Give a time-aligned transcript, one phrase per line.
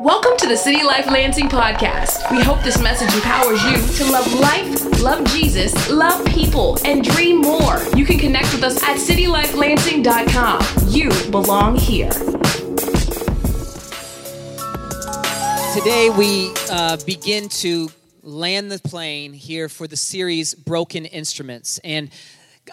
[0.00, 2.30] Welcome to the City Life Lansing podcast.
[2.30, 7.40] We hope this message empowers you to love life, love Jesus, love people, and dream
[7.40, 7.80] more.
[7.96, 10.88] You can connect with us at citylifelansing.com.
[10.88, 12.10] You belong here.
[15.72, 17.88] Today, we uh, begin to
[18.22, 21.78] land the plane here for the series Broken Instruments.
[21.84, 22.10] And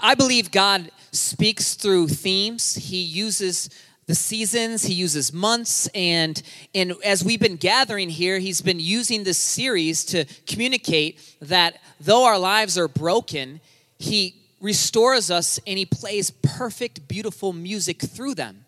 [0.01, 2.73] I believe God speaks through themes.
[2.75, 3.69] He uses
[4.07, 6.41] the seasons, he uses months, and,
[6.73, 12.25] and as we've been gathering here, he's been using this series to communicate that though
[12.25, 13.61] our lives are broken,
[13.99, 18.65] he restores us and he plays perfect, beautiful music through them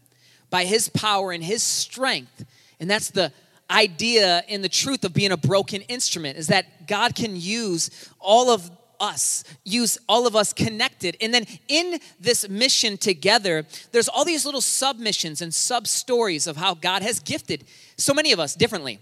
[0.49, 2.45] by his power and his strength.
[2.79, 3.33] And that's the
[3.69, 8.49] idea and the truth of being a broken instrument is that God can use all
[8.49, 8.69] of
[9.03, 11.17] us, use all of us connected.
[11.19, 16.55] And then in this mission together, there's all these little submissions and sub stories of
[16.55, 17.65] how God has gifted
[17.97, 18.99] so many of us differently.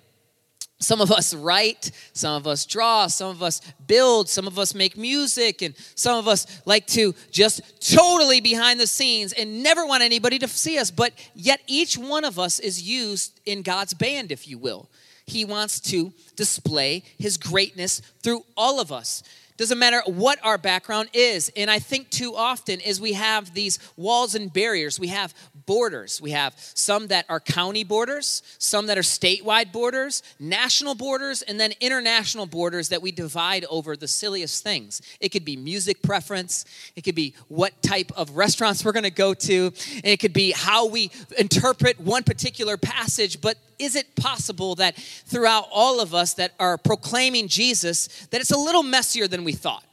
[0.80, 4.74] Some of us write, some of us draw, some of us build, some of us
[4.74, 7.62] make music, and some of us like to just
[7.96, 10.90] totally behind the scenes and never want anybody to see us.
[10.90, 14.90] But yet, each one of us is used in God's band, if you will.
[15.28, 19.22] He wants to display his greatness through all of us.
[19.62, 21.52] Doesn't matter what our background is.
[21.56, 25.00] And I think too often is we have these walls and barriers.
[25.00, 25.36] We have
[25.68, 26.20] borders.
[26.20, 31.60] We have some that are county borders, some that are statewide borders, national borders, and
[31.60, 35.00] then international borders that we divide over the silliest things.
[35.20, 36.66] It could be music preference,
[36.96, 39.72] it could be what type of restaurants we're going to go to,
[40.04, 45.68] it could be how we interpret one particular passage, but is it possible that throughout
[45.72, 49.84] all of us that are proclaiming Jesus, that it's a little messier than we thought?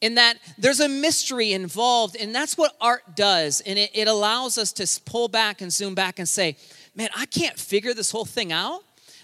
[0.00, 3.62] In that there's a mystery involved, and that's what art does.
[3.62, 6.56] And it, it allows us to pull back and zoom back and say,
[6.94, 8.82] man, I can't figure this whole thing out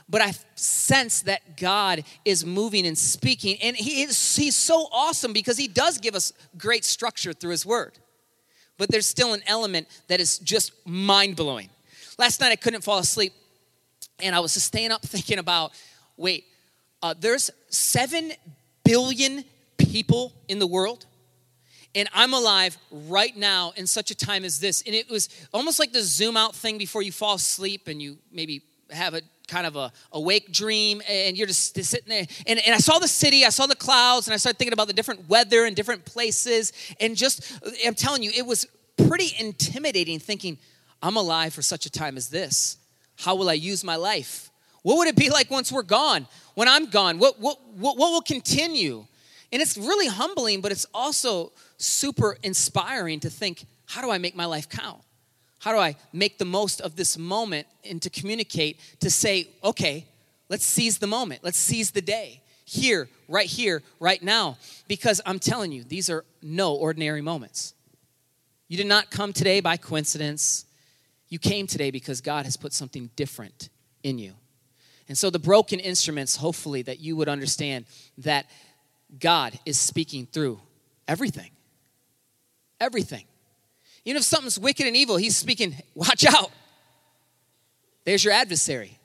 [0.08, 3.56] but I sense that God is moving and speaking.
[3.62, 7.64] And he is, he's so awesome because he does give us great structure through his
[7.64, 7.98] word.
[8.76, 11.70] But there's still an element that is just mind blowing.
[12.18, 13.32] Last night I couldn't fall asleep
[14.22, 15.72] and I was just staying up thinking about
[16.16, 16.44] wait,
[17.02, 18.32] uh, there's 7
[18.84, 19.44] billion
[19.78, 21.06] people in the world.
[21.94, 24.82] And I'm alive right now in such a time as this.
[24.86, 28.16] And it was almost like the zoom out thing before you fall asleep and you
[28.30, 32.26] maybe have a kind of a awake dream and you're just, just sitting there.
[32.46, 34.86] And, and I saw the city, I saw the clouds, and I started thinking about
[34.86, 36.72] the different weather and different places.
[36.98, 37.52] And just,
[37.84, 38.66] I'm telling you, it was
[39.08, 40.58] pretty intimidating thinking,
[41.02, 42.78] I'm alive for such a time as this.
[43.16, 44.50] How will I use my life?
[44.82, 46.26] What would it be like once we're gone?
[46.54, 49.06] When I'm gone, what, what, what, what will continue?
[49.52, 54.34] And it's really humbling, but it's also super inspiring to think how do I make
[54.34, 55.00] my life count?
[55.60, 60.06] How do I make the most of this moment and to communicate to say, okay,
[60.48, 64.56] let's seize the moment, let's seize the day here, right here, right now.
[64.88, 67.74] Because I'm telling you, these are no ordinary moments.
[68.68, 70.64] You did not come today by coincidence.
[71.32, 73.70] You came today because God has put something different
[74.02, 74.34] in you.
[75.08, 77.86] And so, the broken instruments, hopefully, that you would understand
[78.18, 78.44] that
[79.18, 80.60] God is speaking through
[81.08, 81.50] everything.
[82.78, 83.24] Everything.
[84.04, 86.50] Even if something's wicked and evil, He's speaking, watch out.
[88.04, 88.98] There's your adversary.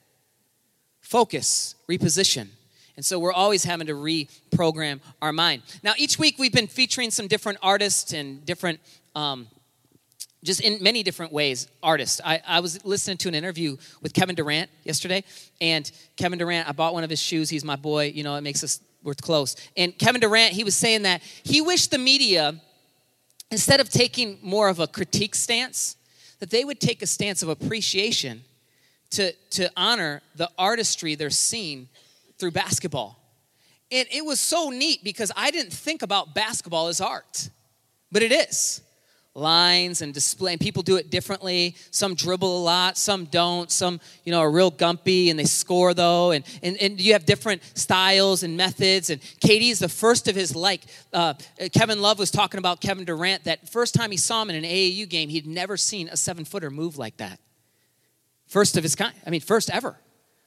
[0.99, 2.49] Focus, reposition.
[2.97, 5.61] And so we're always having to reprogram our mind.
[5.81, 8.81] Now, each week we've been featuring some different artists and different
[9.15, 9.47] um,
[10.43, 12.21] just in many different ways, artists.
[12.23, 15.23] I, I was listening to an interview with Kevin Durant yesterday,
[15.59, 17.49] and Kevin Durant, I bought one of his shoes.
[17.49, 19.55] He's my boy, you know, it makes us, we're close.
[19.75, 22.55] And Kevin Durant, he was saying that he wished the media,
[23.49, 25.95] instead of taking more of a critique stance,
[26.39, 28.43] that they would take a stance of appreciation
[29.09, 31.87] to, to honor the artistry they're seeing
[32.37, 33.19] through basketball.
[33.91, 37.49] And it was so neat because I didn't think about basketball as art,
[38.11, 38.81] but it is
[39.37, 41.75] lines and display and people do it differently.
[41.91, 43.71] Some dribble a lot some don't.
[43.71, 46.31] Some you know are real gumpy and they score though.
[46.31, 49.09] And and, and you have different styles and methods.
[49.09, 50.81] And KD is the first of his like.
[51.13, 51.35] Uh,
[51.73, 54.63] kevin love was talking about kevin durant that first time he saw him in an
[54.63, 57.39] aau game he'd never seen a seven footer move like that.
[58.47, 59.95] First of his kind i mean first ever.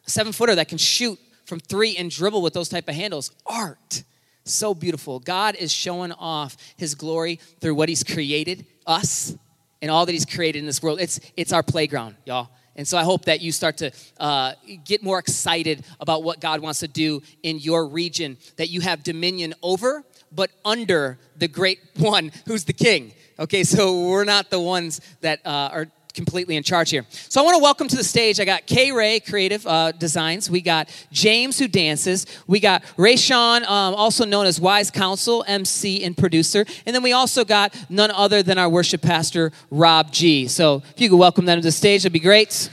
[0.07, 3.31] A seven footer that can shoot from three and dribble with those type of handles.
[3.47, 4.05] Art
[4.53, 5.21] so beautiful.
[5.21, 9.37] God is showing off his glory through what he's created, us,
[9.83, 11.01] and all that he's created in this world.
[11.01, 12.51] It's, it's our playground, y'all.
[12.77, 14.53] And so I hope that you start to uh,
[14.85, 19.03] get more excited about what God wants to do in your region that you have
[19.03, 23.13] dominion over, but under the great one who's the king.
[23.39, 27.05] Okay, so we're not the ones that uh, are completely in charge here.
[27.11, 28.41] So I want to welcome to the stage.
[28.41, 30.51] I got Kay Ray Creative uh, Designs.
[30.51, 32.27] We got James who dances.
[32.47, 36.65] We got Ray Sean, um, also known as Wise Counsel, MC and producer.
[36.87, 40.49] And then we also got none other than our worship pastor Rob G.
[40.49, 42.71] So if you could welcome them to the stage, that'd be great.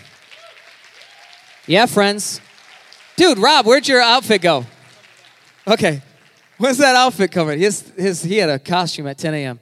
[1.65, 2.41] Yeah, friends.
[3.15, 4.65] Dude, Rob, where'd your outfit go?
[5.67, 6.01] Okay.
[6.57, 7.59] When's that outfit coming?
[7.59, 9.59] His, his, he had a costume at 10 a.m.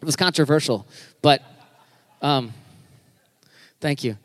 [0.00, 0.86] It was controversial,
[1.22, 1.42] but
[2.20, 2.52] um,
[3.84, 4.16] thank you.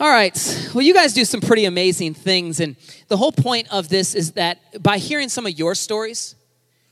[0.00, 0.36] All right.
[0.74, 2.58] Well, you guys do some pretty amazing things.
[2.58, 2.74] And
[3.06, 6.34] the whole point of this is that by hearing some of your stories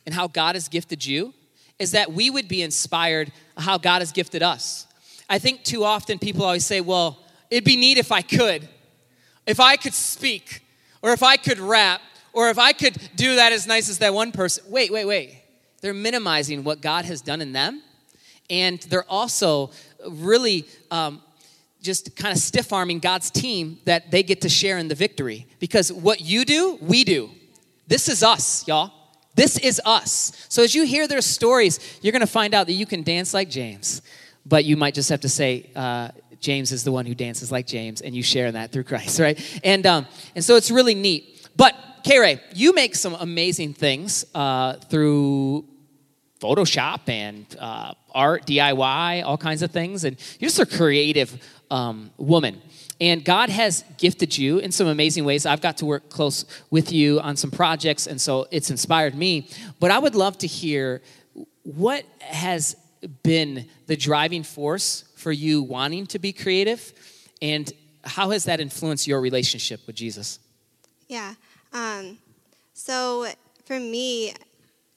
[0.06, 1.34] and how God has gifted you,
[1.81, 4.87] is that we would be inspired how God has gifted us.
[5.28, 7.19] I think too often people always say, well,
[7.50, 8.69] it'd be neat if I could.
[9.44, 10.62] If I could speak,
[11.02, 12.00] or if I could rap,
[12.32, 14.62] or if I could do that as nice as that one person.
[14.69, 15.43] Wait, wait, wait.
[15.81, 17.82] They're minimizing what God has done in them.
[18.49, 19.72] And they're also
[20.06, 21.20] really um,
[21.82, 25.46] just kind of stiff arming God's team that they get to share in the victory.
[25.58, 27.30] Because what you do, we do.
[27.86, 28.92] This is us, y'all.
[29.34, 30.46] This is us.
[30.48, 33.32] So as you hear their stories, you're going to find out that you can dance
[33.32, 34.02] like James,
[34.44, 36.08] but you might just have to say, uh,
[36.40, 39.38] James is the one who dances like James, and you share that through Christ, right?
[39.64, 41.48] And um, and so it's really neat.
[41.56, 45.64] But K Ray, you make some amazing things uh, through
[46.40, 52.11] Photoshop and uh, art, DIY, all kinds of things, and you're just a creative um,
[52.17, 52.61] woman.
[53.00, 55.46] And God has gifted you in some amazing ways.
[55.46, 59.49] I've got to work close with you on some projects, and so it's inspired me.
[59.79, 61.02] But I would love to hear
[61.62, 62.76] what has
[63.23, 66.93] been the driving force for you wanting to be creative,
[67.40, 67.73] and
[68.05, 70.38] how has that influenced your relationship with Jesus?
[71.08, 71.35] Yeah.
[71.73, 72.19] Um,
[72.75, 73.26] so
[73.64, 74.32] for me,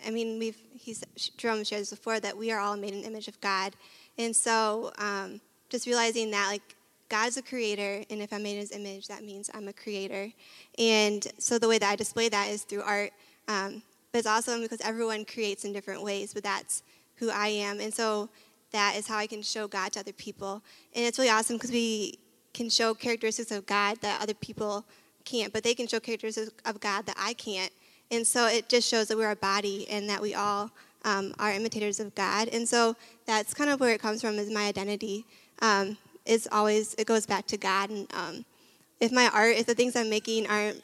[0.05, 1.03] I mean, we've he's
[1.37, 3.73] Jerome shared this before that we are all made in the image of God,
[4.17, 5.39] and so um,
[5.69, 6.75] just realizing that like
[7.09, 10.31] God's a creator, and if I'm made in His image, that means I'm a creator.
[10.77, 13.11] And so the way that I display that is through art,
[13.47, 16.33] um, but it's awesome because everyone creates in different ways.
[16.33, 16.83] But that's
[17.15, 18.29] who I am, and so
[18.71, 20.63] that is how I can show God to other people.
[20.95, 22.17] And it's really awesome because we
[22.53, 24.85] can show characteristics of God that other people
[25.25, 27.71] can't, but they can show characteristics of God that I can't.
[28.11, 30.69] And so it just shows that we're a body and that we all
[31.05, 32.49] um, are imitators of God.
[32.49, 35.25] And so that's kind of where it comes from is my identity.
[35.61, 37.89] Um, it's always, it goes back to God.
[37.89, 38.45] And um,
[38.99, 40.83] if my art, if the things I'm making aren't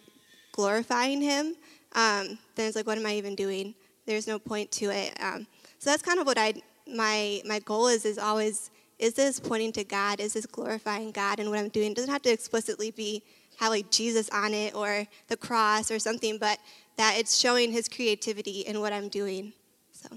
[0.54, 1.56] glorifying Him,
[1.94, 3.76] um, then it's like, what am I even doing?
[4.06, 5.14] There's no point to it.
[5.22, 5.48] Um,
[5.80, 6.54] so that's kind of what I,
[6.88, 10.20] my, my goal is, is always, is this pointing to God?
[10.20, 11.92] Is this glorifying God and what I'm doing?
[11.92, 13.24] It doesn't have to explicitly be
[13.58, 16.60] have like Jesus on it or the cross or something, but
[16.98, 19.54] that it's showing his creativity in what I'm doing.
[19.92, 20.10] So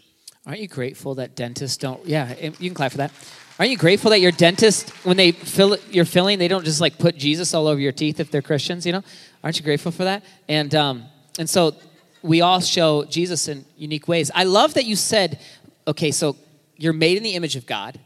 [0.46, 3.12] Aren't you grateful that dentists don't yeah, you can clap for that.
[3.58, 6.98] Aren't you grateful that your dentist when they fill your filling, they don't just like
[6.98, 9.02] put Jesus all over your teeth if they're Christians, you know?
[9.44, 10.24] Aren't you grateful for that?
[10.48, 11.04] And um
[11.38, 11.74] and so
[12.22, 14.30] we all show Jesus in unique ways.
[14.34, 15.40] I love that you said,
[15.86, 16.36] okay, so
[16.76, 17.98] you're made in the image of God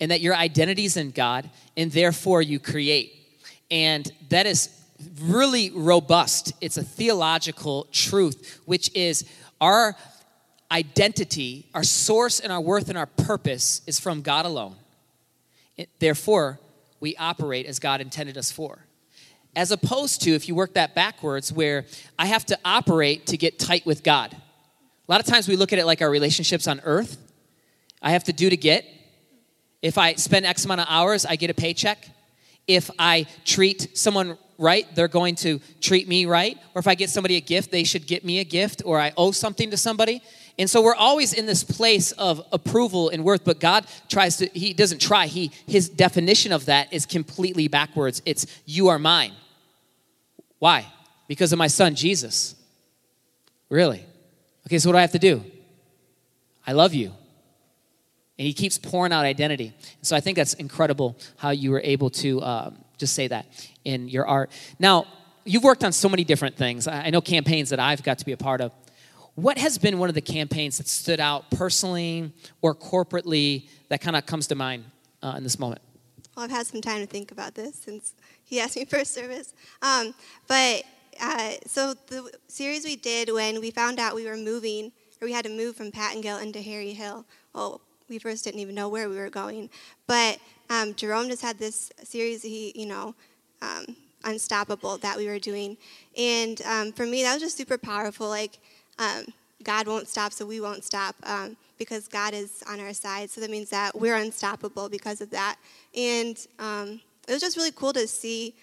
[0.00, 3.14] and that your identity is in God and therefore you create.
[3.70, 4.70] And that is
[5.20, 6.52] really robust.
[6.60, 9.24] It's a theological truth, which is
[9.60, 9.96] our
[10.70, 14.76] identity, our source and our worth and our purpose is from God alone.
[15.76, 16.58] It, therefore,
[17.00, 18.84] we operate as God intended us for.
[19.56, 21.86] As opposed to if you work that backwards, where
[22.18, 24.32] I have to operate to get tight with God.
[24.34, 27.16] A lot of times we look at it like our relationships on earth.
[28.02, 28.84] I have to do to get.
[29.82, 32.08] If I spend X amount of hours, I get a paycheck.
[32.66, 36.58] If I treat someone right, they're going to treat me right.
[36.74, 39.12] Or if I get somebody a gift, they should get me a gift, or I
[39.16, 40.20] owe something to somebody.
[40.58, 44.46] And so we're always in this place of approval and worth, but God tries to,
[44.46, 45.26] He doesn't try.
[45.28, 48.20] He His definition of that is completely backwards.
[48.26, 49.32] It's you are mine.
[50.58, 50.86] Why?
[51.28, 52.56] Because of my son Jesus.
[53.70, 54.04] Really?
[54.66, 55.44] Okay, so what do I have to do?
[56.66, 57.12] I love you.
[58.38, 59.74] And he keeps pouring out identity.
[60.02, 63.46] So I think that's incredible how you were able to um, just say that
[63.84, 64.50] in your art.
[64.78, 65.06] Now,
[65.44, 66.86] you've worked on so many different things.
[66.86, 68.72] I know campaigns that I've got to be a part of.
[69.34, 74.16] What has been one of the campaigns that stood out personally or corporately that kind
[74.16, 74.84] of comes to mind
[75.22, 75.80] uh, in this moment?
[76.36, 78.14] Well, I've had some time to think about this since
[78.44, 79.54] he asked me for a service.
[79.82, 80.14] Um,
[80.46, 80.82] but
[81.20, 85.32] uh, so the series we did when we found out we were moving, or we
[85.32, 87.24] had to move from Pattengill into Harry Hill.
[87.54, 89.70] Well, we first didn't even know where we were going.
[90.06, 90.38] But
[90.70, 93.14] um, Jerome just had this series, he, you know,
[93.62, 95.76] um, Unstoppable that we were doing.
[96.16, 98.28] And um, for me, that was just super powerful.
[98.28, 98.58] Like,
[98.98, 99.26] um,
[99.62, 101.14] God won't stop, so we won't stop.
[101.22, 103.30] Um, because God is on our side.
[103.30, 105.56] So that means that we're unstoppable because of that.
[105.96, 108.54] And um, it was just really cool to see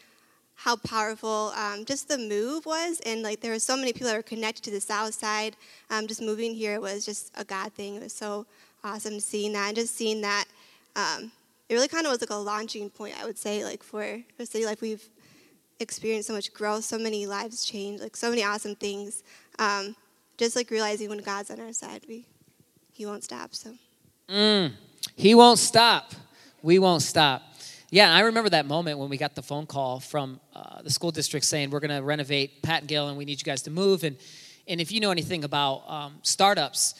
[0.55, 3.01] how powerful um, just the move was.
[3.05, 5.55] And like there were so many people that were connected to the South Side.
[5.89, 7.95] Um, just moving here was just a God thing.
[7.95, 8.45] It was so
[8.85, 10.45] awesome seeing that and just seeing that.
[10.95, 11.31] Um,
[11.67, 14.45] it really kind of was like a launching point, I would say, like for, for
[14.45, 14.81] City Life.
[14.81, 15.03] We've
[15.79, 19.23] experienced so much growth, so many lives changed, like so many awesome things.
[19.59, 19.95] Um,
[20.37, 22.25] just like realizing when God's on our side, we
[22.91, 23.55] He won't stop.
[23.55, 23.73] So.
[24.29, 24.73] Mm,
[25.15, 26.13] he won't stop.
[26.61, 27.41] We won't stop.
[27.89, 31.11] Yeah, I remember that moment when we got the phone call from uh, the school
[31.11, 34.03] district saying we're going to renovate Pat Gill and we need you guys to move.
[34.03, 34.17] And
[34.67, 36.95] and if you know anything about um, startups,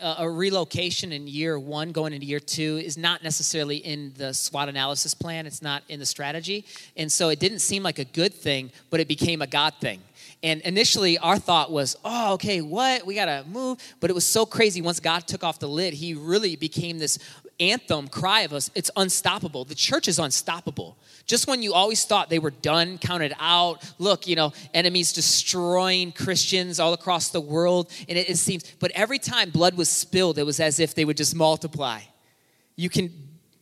[0.00, 4.68] a relocation in year one going into year two is not necessarily in the SWOT
[4.68, 5.46] analysis plan.
[5.46, 6.64] It's not in the strategy.
[6.96, 10.00] And so it didn't seem like a good thing, but it became a God thing.
[10.42, 13.04] And initially, our thought was, oh, okay, what?
[13.04, 13.78] We got to move.
[14.00, 14.80] But it was so crazy.
[14.80, 17.18] Once God took off the lid, He really became this
[17.60, 18.70] anthem cry of us.
[18.74, 19.64] It's unstoppable.
[19.64, 20.96] The church is unstoppable.
[21.26, 26.10] Just when you always thought they were done, counted out, look, you know, enemies destroying
[26.10, 27.90] Christians all across the world.
[28.08, 31.04] And it, it seems, but every time blood was spilled, it was as if they
[31.04, 32.00] would just multiply.
[32.74, 33.12] You can,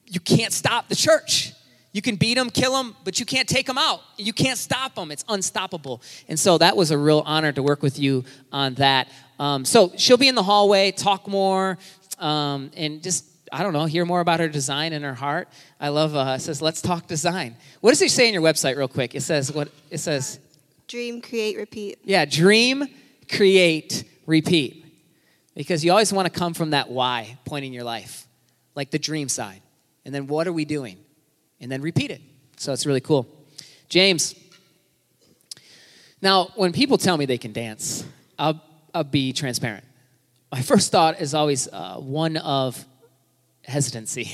[0.06, 1.52] you can't stop the church.
[1.92, 4.00] You can beat them, kill them, but you can't take them out.
[4.16, 5.10] You can't stop them.
[5.10, 6.00] It's unstoppable.
[6.28, 9.08] And so that was a real honor to work with you on that.
[9.38, 11.78] Um, so she'll be in the hallway, talk more,
[12.18, 15.48] um, and just, I don't know, hear more about her design and her heart.
[15.80, 17.56] I love, uh, it says, let's talk design.
[17.80, 19.14] What does it say on your website, real quick?
[19.14, 19.68] It says, what?
[19.90, 20.38] It says,
[20.86, 21.98] Dream, create, repeat.
[22.04, 22.86] Yeah, dream,
[23.30, 24.86] create, repeat.
[25.54, 28.26] Because you always want to come from that why point in your life,
[28.74, 29.60] like the dream side.
[30.06, 30.98] And then what are we doing?
[31.60, 32.20] and then repeat it.
[32.56, 33.26] So it's really cool.
[33.88, 34.34] James.
[36.20, 38.04] Now, when people tell me they can dance,
[38.38, 38.60] I'll,
[38.92, 39.84] I'll be transparent.
[40.50, 42.84] My first thought is always uh, one of
[43.68, 44.32] hesitancy.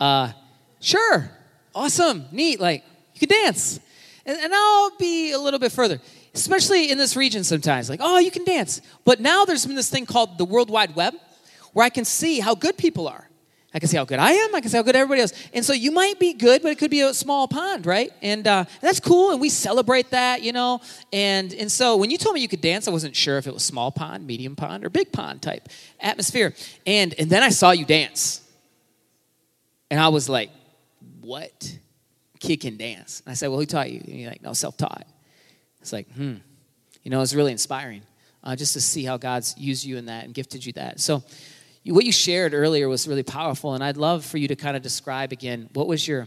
[0.00, 0.32] Uh,
[0.80, 1.30] sure,
[1.74, 3.80] awesome, neat, like you can dance.
[4.24, 6.00] And, and I'll be a little bit further,
[6.34, 8.80] especially in this region sometimes, like, oh, you can dance.
[9.04, 11.14] But now there's been this thing called the World Wide Web
[11.72, 13.28] where I can see how good people are.
[13.74, 14.54] I can see how good I am.
[14.54, 15.32] I can see how good everybody else.
[15.54, 18.12] And so you might be good, but it could be a small pond, right?
[18.20, 20.82] And, uh, that's cool, and we celebrate that, you know.
[21.10, 23.54] And and so when you told me you could dance, I wasn't sure if it
[23.54, 26.52] was small pond, medium pond, or big pond type atmosphere.
[26.86, 28.41] And and then I saw you dance,
[29.92, 30.50] and I was like,
[31.20, 31.78] "What?
[32.40, 35.06] Kid can dance?" And I said, "Well, who taught you?" And you're like, "No, self-taught."
[35.82, 36.36] It's like, hmm,
[37.02, 38.00] you know, it's really inspiring
[38.42, 40.98] uh, just to see how God's used you in that and gifted you that.
[40.98, 41.22] So
[41.84, 44.82] what you shared earlier was really powerful, and I'd love for you to kind of
[44.82, 46.26] describe again what was your,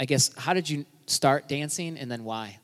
[0.00, 2.58] I guess, how did you start dancing and then why?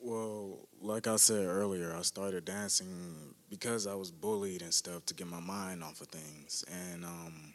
[0.00, 5.14] Well, like I said earlier, I started dancing because I was bullied and stuff to
[5.14, 6.64] get my mind off of things.
[6.92, 7.54] And um,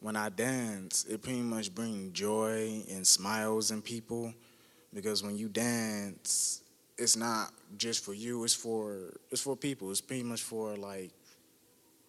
[0.00, 4.32] when I dance, it pretty much brings joy and smiles in people
[4.94, 6.62] because when you dance,
[6.96, 9.90] it's not just for you, it's for it's for people.
[9.90, 11.10] It's pretty much for like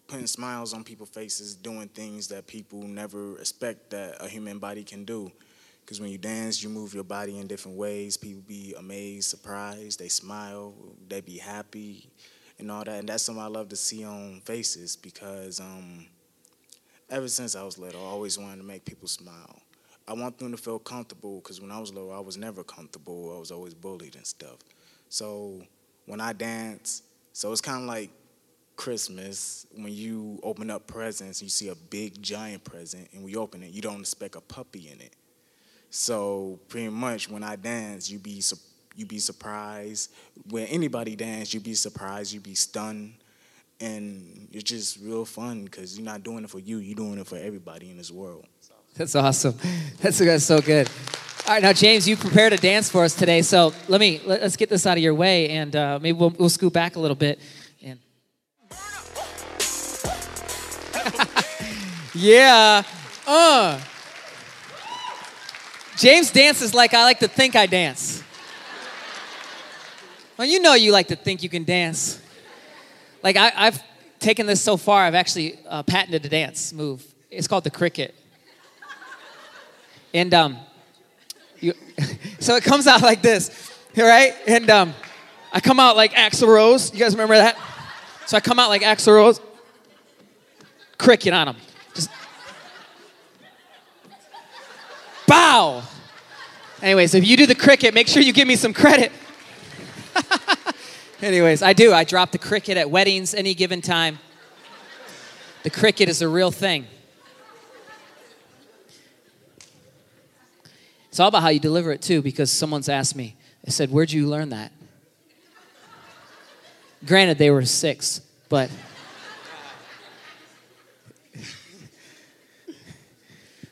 [0.06, 4.82] putting smiles on people's faces, doing things that people never expect that a human body
[4.82, 5.30] can do.
[5.80, 8.16] Because when you dance, you move your body in different ways.
[8.16, 10.74] People be amazed, surprised, they smile,
[11.08, 12.08] they be happy,
[12.58, 13.00] and all that.
[13.00, 16.06] And that's something I love to see on faces because um,
[17.10, 19.62] ever since I was little, I always wanted to make people smile.
[20.08, 23.34] I want them to feel comfortable because when I was little, I was never comfortable.
[23.36, 24.58] I was always bullied and stuff.
[25.08, 25.62] So
[26.06, 27.02] when I dance,
[27.32, 28.10] so it's kind of like
[28.76, 33.62] Christmas, when you open up presents, you see a big giant present, and we open
[33.62, 35.14] it, you don't expect a puppy in it.
[35.90, 38.42] So pretty much, when I dance, you be
[38.96, 40.10] you be surprised.
[40.48, 43.14] When anybody dance, you be surprised, you be stunned,
[43.80, 47.26] and it's just real fun because you're not doing it for you, you're doing it
[47.26, 48.46] for everybody in this world.
[48.96, 49.54] That's awesome.
[50.00, 50.88] That's, that's so good.
[51.46, 54.42] All right, now James, you prepared a dance for us today, so let me let,
[54.42, 57.00] us get this out of your way, and uh, maybe we'll, we'll scoot back a
[57.00, 57.38] little bit.
[62.14, 62.82] Yeah.
[63.26, 63.80] Uh.
[65.96, 68.22] James dances like I like to think I dance.
[70.36, 72.19] Well, you know you like to think you can dance.
[73.22, 73.82] Like I, have
[74.18, 77.04] taken this so far, I've actually uh, patented a dance move.
[77.30, 78.14] It's called the cricket.
[80.12, 80.58] And um,
[81.60, 81.74] you,
[82.40, 84.34] so it comes out like this, right?
[84.46, 84.94] And um,
[85.52, 86.92] I come out like Axl Rose.
[86.92, 87.56] You guys remember that?
[88.26, 89.40] So I come out like Axl Rose.
[90.98, 91.56] Cricket on him.
[91.94, 92.10] Just
[95.26, 95.82] bow.
[96.82, 99.12] Anyways, if you do the cricket, make sure you give me some credit.
[101.22, 101.92] Anyways, I do.
[101.92, 104.18] I drop the cricket at weddings any given time.
[105.64, 106.86] The cricket is a real thing.
[111.10, 114.10] It's all about how you deliver it too, because someone's asked me, they said, Where'd
[114.10, 114.72] you learn that?
[117.04, 118.70] Granted, they were six, but.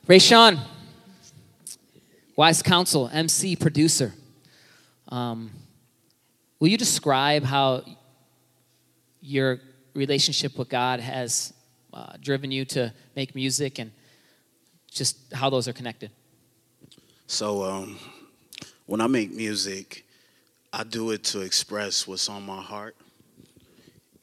[0.07, 0.59] Ray Sean,
[2.37, 4.13] Wise Counsel, MC, producer.
[5.09, 5.51] Um,
[6.61, 7.83] will you describe how
[9.21, 9.61] your
[9.95, 11.53] relationship with God has
[11.93, 13.91] uh, driven you to make music and
[14.91, 16.11] just how those are connected?
[17.27, 17.99] So, um,
[18.87, 20.07] when I make music,
[20.73, 22.97] I do it to express what's on my heart.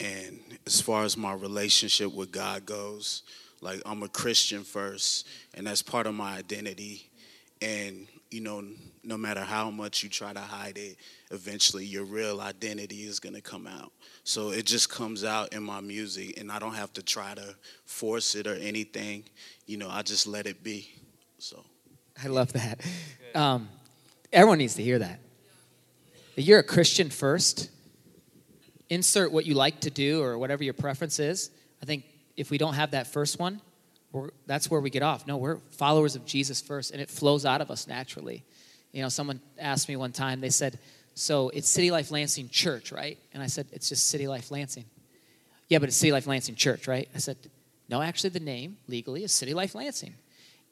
[0.00, 3.22] And as far as my relationship with God goes,
[3.60, 7.10] like I'm a Christian first, and that's part of my identity.
[7.62, 8.62] And you know,
[9.04, 10.96] no matter how much you try to hide it,
[11.30, 13.92] eventually your real identity is going to come out.
[14.24, 17.54] So it just comes out in my music, and I don't have to try to
[17.84, 19.24] force it or anything.
[19.66, 20.90] You know, I just let it be.
[21.38, 21.64] So
[22.22, 22.80] I love that.
[23.34, 23.68] Um,
[24.32, 25.20] everyone needs to hear that.
[26.36, 27.70] You're a Christian first.
[28.88, 31.50] Insert what you like to do or whatever your preference is.
[31.82, 32.04] I think
[32.36, 33.60] if we don't have that first one,
[34.46, 35.26] that's where we get off.
[35.26, 38.44] No, we're followers of Jesus first, and it flows out of us naturally.
[38.92, 40.78] You know, someone asked me one time, they said,
[41.14, 43.18] So it's City Life Lansing Church, right?
[43.32, 44.84] And I said, It's just City Life Lansing.
[45.68, 47.08] Yeah, but it's City Life Lansing Church, right?
[47.14, 47.36] I said,
[47.88, 50.14] No, actually, the name legally is City Life Lansing.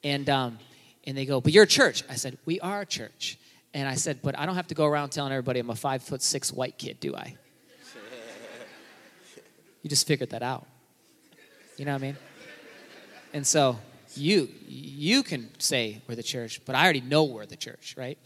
[0.03, 0.59] And, um,
[1.03, 2.03] and they go, But you're a church.
[2.09, 3.37] I said, We are a church.
[3.73, 6.01] And I said, But I don't have to go around telling everybody I'm a five
[6.01, 7.35] foot six white kid, do I?
[9.83, 10.65] you just figured that out.
[11.77, 12.17] You know what I mean?
[13.33, 13.77] And so
[14.15, 18.17] you you can say we're the church, but I already know we're the church, right?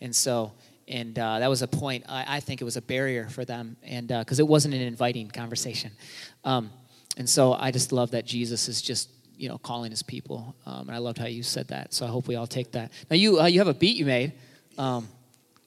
[0.00, 0.52] And so
[0.88, 3.76] and uh, that was a point I, I, think it was a barrier for them,
[3.82, 5.92] and because uh, it wasn't an inviting conversation.
[6.44, 6.70] Um,
[7.16, 10.88] and so I just love that Jesus is just you know calling his people, um,
[10.88, 11.94] and I loved how you said that.
[11.94, 12.92] So I hope we all take that.
[13.08, 14.32] Now you uh, you have a beat you made.
[14.76, 15.08] Um,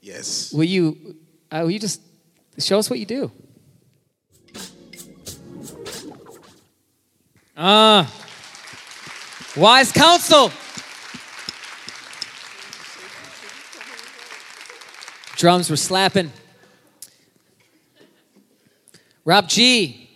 [0.01, 0.51] yes.
[0.53, 1.15] Will you
[1.51, 2.01] uh, will you just
[2.59, 3.31] show us what you do?
[7.55, 8.11] Ah.
[9.55, 10.51] Wise counsel.
[15.35, 16.31] Drums were slapping.
[19.23, 20.09] Rob G.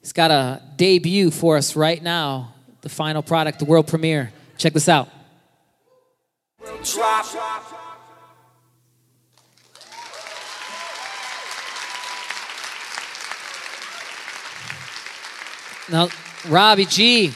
[0.00, 2.52] He's got a debut for us right now.
[2.82, 4.32] The final product, the world premiere.
[4.58, 5.08] Check this out.
[15.88, 16.08] Now,
[16.48, 17.32] Robbie G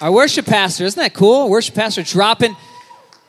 [0.00, 1.48] our worship pastor, isn't that cool?
[1.48, 2.56] worship pastor dropping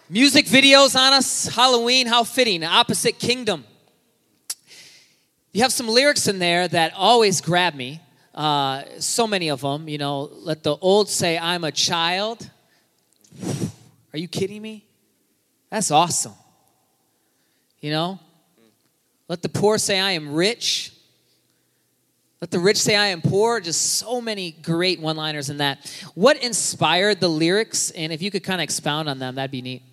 [0.09, 1.47] music videos on us.
[1.47, 2.63] Halloween, how fitting.
[2.63, 3.65] Opposite kingdom.
[5.51, 8.01] You have some lyrics in there that always grab me.
[8.33, 9.87] Uh, so many of them.
[9.87, 12.49] You know, let the old say, I'm a child.
[14.11, 14.85] Are you kidding me?
[15.69, 16.33] That's awesome.
[17.79, 18.19] You know?
[19.27, 20.94] Let the poor say, I am rich.
[22.41, 23.59] Let the rich say I am poor.
[23.59, 25.89] Just so many great one liners in that.
[26.15, 27.91] What inspired the lyrics?
[27.91, 29.83] And if you could kind of expound on them, that'd be neat.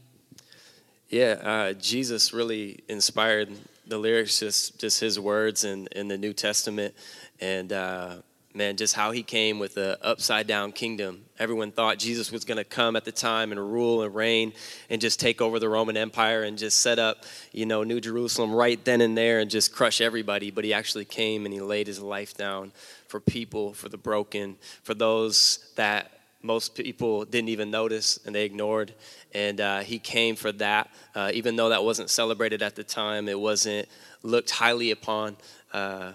[1.09, 3.51] Yeah, uh, Jesus really inspired
[3.87, 6.95] the lyrics, just, just his words in, in the New Testament.
[7.41, 8.17] And uh,
[8.55, 11.25] man, just how he came with the upside down kingdom.
[11.39, 14.53] Everyone thought Jesus was going to come at the time and rule and reign
[14.91, 18.55] and just take over the Roman Empire and just set up, you know, New Jerusalem
[18.55, 20.51] right then and there and just crush everybody.
[20.51, 22.73] But he actually came and he laid his life down
[23.09, 26.11] for people, for the broken, for those that
[26.43, 28.93] most people didn't even notice and they ignored.
[29.33, 33.29] And uh, he came for that, uh, even though that wasn't celebrated at the time,
[33.29, 33.89] it wasn't
[34.23, 35.37] looked highly upon.
[35.73, 36.13] Uh,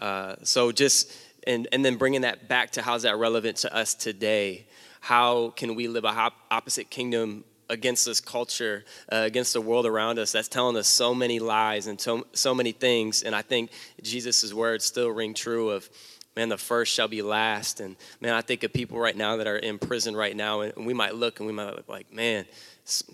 [0.00, 1.10] uh so just
[1.46, 4.66] and, and then bringing that back to how's that relevant to us today?
[5.00, 9.86] How can we live a hop, opposite kingdom against this culture, uh, against the world
[9.86, 13.22] around us that's telling us so many lies and so, so many things?
[13.22, 13.70] And I think
[14.02, 15.88] Jesus' words still ring true of,
[16.34, 17.80] man, the first shall be last.
[17.80, 20.86] And man, I think of people right now that are in prison right now, and
[20.86, 22.44] we might look and we might look like, man,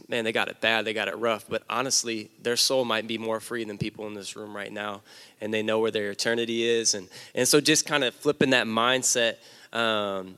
[0.09, 1.47] man, they got it bad, they got it rough.
[1.49, 5.03] But honestly, their soul might be more free than people in this room right now,
[5.41, 6.95] and they know where their eternity is.
[6.95, 9.37] And and so just kind of flipping that mindset.
[9.73, 10.37] Um,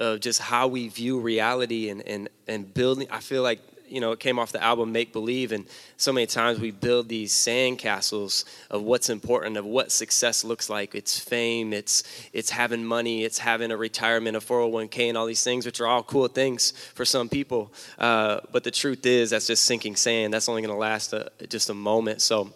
[0.00, 3.06] of just how we view reality and, and, and building.
[3.10, 3.60] I feel like
[3.90, 7.08] you know, it came off the album Make Believe, and so many times we build
[7.08, 10.94] these sandcastles of what's important, of what success looks like.
[10.94, 15.44] It's fame, it's it's having money, it's having a retirement, a 401k, and all these
[15.44, 17.72] things, which are all cool things for some people.
[17.98, 20.32] Uh, but the truth is, that's just sinking sand.
[20.32, 22.22] That's only going to last a, just a moment.
[22.22, 22.52] So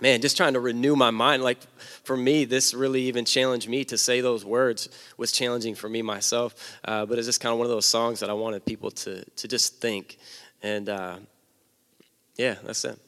[0.00, 1.42] man, just trying to renew my mind.
[1.42, 1.58] Like
[2.04, 6.02] for me, this really even challenged me to say those words was challenging for me
[6.02, 6.78] myself.
[6.84, 9.24] Uh, but it's just kind of one of those songs that I wanted people to
[9.24, 10.18] to just think.
[10.62, 11.16] And uh,
[12.36, 12.98] yeah, that's it.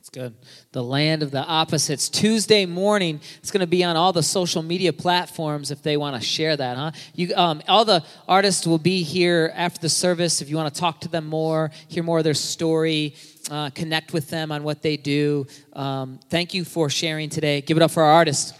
[0.00, 0.34] It's good.
[0.72, 2.08] The land of the opposites.
[2.08, 3.20] Tuesday morning.
[3.38, 6.56] It's going to be on all the social media platforms if they want to share
[6.56, 6.90] that, huh?
[7.14, 10.42] You, um, all the artists will be here after the service.
[10.42, 13.14] If you want to talk to them more, hear more of their story,
[13.48, 15.46] uh, connect with them on what they do.
[15.72, 17.60] Um, thank you for sharing today.
[17.60, 18.54] Give it up for our artists.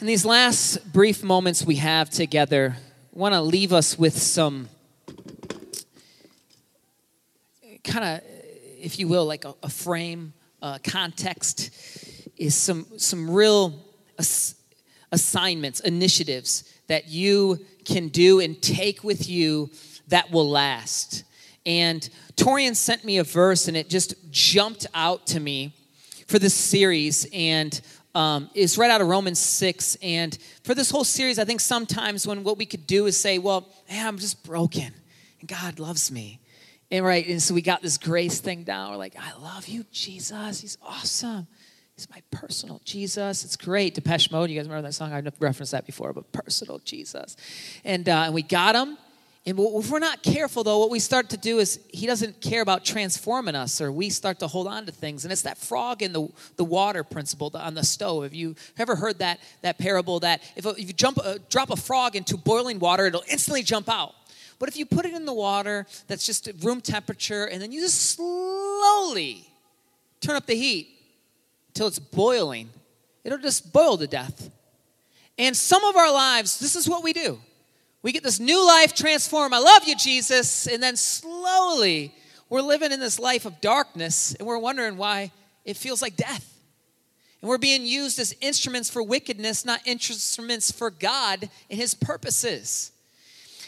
[0.00, 4.68] In these last brief moments we have together, I want to leave us with some
[7.82, 8.20] kind of,
[8.78, 11.70] if you will, like a, a frame, uh, context,
[12.36, 13.74] is some, some real
[14.20, 14.54] ass-
[15.10, 19.68] assignments, initiatives that you can do and take with you
[20.06, 21.24] that will last.
[21.66, 25.74] And Torian sent me a verse and it just jumped out to me
[26.28, 27.26] for this series.
[27.32, 27.80] And
[28.14, 29.96] um, is right out of Romans 6.
[30.02, 33.38] And for this whole series, I think sometimes when what we could do is say,
[33.38, 34.92] well, hey, I'm just broken
[35.40, 36.40] and God loves me.
[36.90, 38.90] And right, and so we got this grace thing down.
[38.90, 40.60] We're like, I love you, Jesus.
[40.60, 41.46] He's awesome.
[41.94, 43.44] He's my personal Jesus.
[43.44, 43.94] It's great.
[43.94, 45.12] Depeche Mode, you guys remember that song?
[45.12, 47.36] I've referenced that before, but personal Jesus.
[47.84, 48.96] And, uh, and we got him.
[49.48, 52.60] And if we're not careful, though, what we start to do is he doesn't care
[52.60, 55.24] about transforming us, or we start to hold on to things.
[55.24, 58.24] And it's that frog in the, the water principle on the stove.
[58.24, 61.76] Have you ever heard that, that parable that if, if you jump, uh, drop a
[61.76, 64.14] frog into boiling water, it'll instantly jump out?
[64.58, 67.80] But if you put it in the water that's just room temperature, and then you
[67.80, 69.48] just slowly
[70.20, 70.90] turn up the heat
[71.68, 72.68] until it's boiling,
[73.24, 74.50] it'll just boil to death.
[75.38, 77.40] And some of our lives, this is what we do
[78.02, 79.54] we get this new life transformed.
[79.54, 80.66] I love you, Jesus.
[80.66, 82.14] And then slowly,
[82.48, 85.32] we're living in this life of darkness and we're wondering why
[85.64, 86.54] it feels like death.
[87.40, 92.92] And we're being used as instruments for wickedness, not instruments for God and His purposes.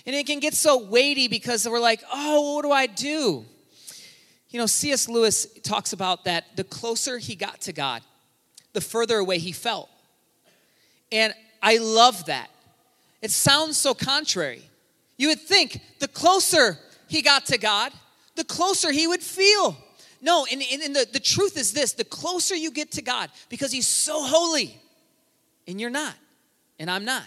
[0.06, 3.44] And it can get so weighty because we're like, oh, what do I do?
[4.48, 5.08] You know, C.S.
[5.08, 8.02] Lewis talks about that the closer he got to God,
[8.72, 9.88] the further away he felt.
[11.12, 12.48] And I love that
[13.22, 14.62] it sounds so contrary.
[15.16, 16.78] You would think the closer
[17.08, 17.92] he got to God,
[18.36, 19.76] the closer he would feel.
[20.22, 23.30] No, and, and, and the, the truth is this the closer you get to God,
[23.48, 24.80] because he's so holy,
[25.66, 26.14] and you're not,
[26.78, 27.24] and I'm not.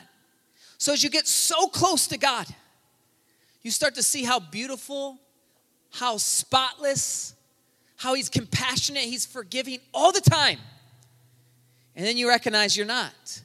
[0.77, 2.47] So as you get so close to God,
[3.62, 5.17] you start to see how beautiful,
[5.91, 7.34] how spotless,
[7.95, 10.60] how he's compassionate, he's forgiving all the time.
[11.95, 13.42] And then you recognize you're not.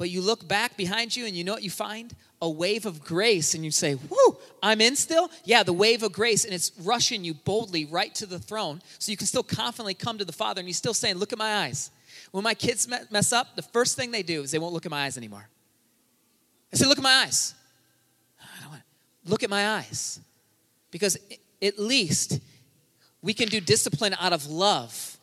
[0.00, 2.14] But you look back behind you and you know what you find?
[2.40, 5.30] A wave of grace, and you say, Whoo, I'm in still?
[5.44, 9.10] Yeah, the wave of grace, and it's rushing you boldly right to the throne so
[9.10, 11.64] you can still confidently come to the Father, and He's still saying, Look at my
[11.64, 11.90] eyes.
[12.30, 14.90] When my kids mess up, the first thing they do is they won't look at
[14.90, 15.46] my eyes anymore.
[16.72, 17.54] I say, Look at my eyes.
[19.26, 20.18] Look at my eyes.
[20.90, 21.18] Because
[21.60, 22.40] at least
[23.20, 25.18] we can do discipline out of love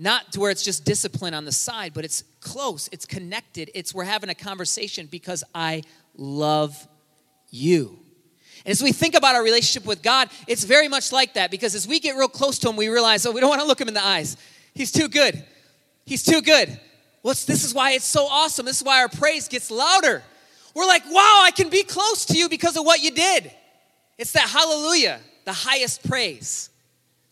[0.00, 3.94] not to where it's just discipline on the side, but it's close, it's connected, it's
[3.94, 5.82] we're having a conversation because I
[6.16, 6.88] love
[7.50, 7.98] you.
[8.64, 11.74] And as we think about our relationship with God, it's very much like that because
[11.74, 13.78] as we get real close to Him, we realize, oh, we don't want to look
[13.78, 14.38] Him in the eyes.
[14.74, 15.44] He's too good.
[16.06, 16.80] He's too good.
[17.20, 18.64] What's this is why it's so awesome.
[18.64, 20.22] This is why our praise gets louder.
[20.74, 23.52] We're like, wow, I can be close to you because of what you did.
[24.16, 26.70] It's that hallelujah, the highest praise.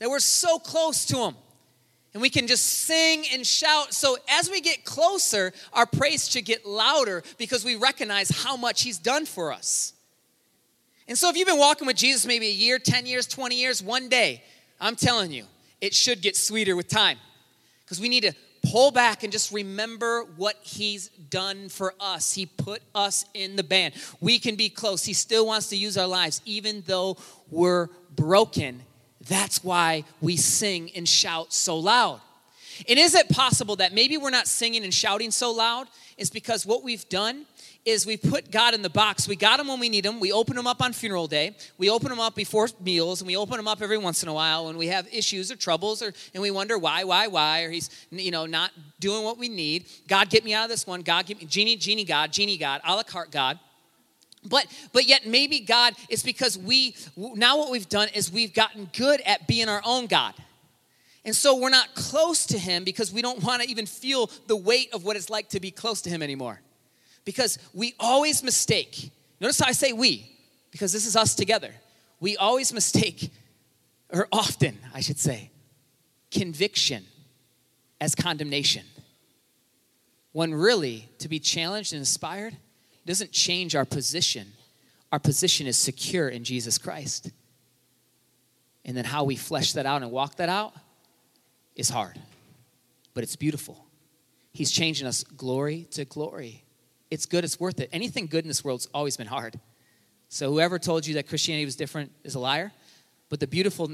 [0.00, 1.35] That we're so close to Him
[2.14, 3.92] and we can just sing and shout.
[3.92, 8.83] So as we get closer, our praise should get louder because we recognize how much
[8.83, 9.92] He's done for us.
[11.07, 13.83] And so if you've been walking with Jesus maybe a year, 10 years, 20 years,
[13.83, 14.42] one day,
[14.81, 15.44] I'm telling you,
[15.81, 17.18] it should get sweeter with time
[17.85, 18.33] because we need to
[18.71, 22.33] pull back and just remember what he's done for us.
[22.35, 23.94] He put us in the band.
[24.21, 25.05] We can be close.
[25.05, 27.16] He still wants to use our lives, even though
[27.51, 28.83] we're broken
[29.29, 32.21] that's why we sing and shout so loud.
[32.88, 35.88] And is it possible that maybe we're not singing and shouting so loud?
[36.17, 37.47] Is because what we've done
[37.85, 39.27] is we put God in the box.
[39.27, 40.21] We got him when we need him.
[40.21, 41.57] We open him up on funeral day.
[41.79, 44.35] We open him up before meals, and we open him up every once in a
[44.35, 47.71] while when we have issues or troubles, or and we wonder why, why, why, or
[47.71, 49.87] he's you know not doing what we need.
[50.07, 51.03] God, get me out of this one.
[51.03, 53.59] God, get me genie, genie, God, genie, God, a la carte, God.
[54.44, 58.88] But but yet maybe God is because we now what we've done is we've gotten
[58.96, 60.35] good at being our own God.
[61.24, 64.57] And so we're not close to him because we don't want to even feel the
[64.57, 66.61] weight of what it's like to be close to him anymore.
[67.24, 69.11] Because we always mistake.
[69.40, 70.31] Notice how I say we,
[70.70, 71.74] because this is us together.
[72.20, 73.31] We always mistake,
[74.09, 75.51] or often, I should say,
[76.31, 77.05] conviction
[78.01, 78.85] as condemnation.
[80.33, 82.57] When really, to be challenged and inspired
[83.09, 84.47] doesn't change our position.
[85.11, 87.31] Our position is secure in Jesus Christ.
[88.85, 90.75] And then how we flesh that out and walk that out
[91.75, 92.21] is hard,
[93.14, 93.87] but it's beautiful.
[94.53, 96.64] He's changing us glory to glory.
[97.11, 97.88] It's good, it's worth it.
[97.92, 99.59] Anything good in this world's always been hard.
[100.29, 102.73] So whoever told you that Christianity was different is a liar.
[103.31, 103.90] But the beautiful